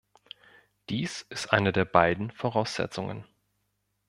Dies 0.89 1.27
ist 1.29 1.53
eine 1.53 1.71
der 1.71 1.85
beiden 1.85 2.31
Voraussetzungen. 2.31 3.23